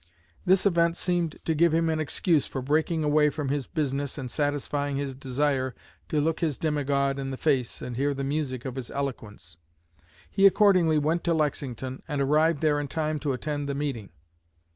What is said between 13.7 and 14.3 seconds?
meeting.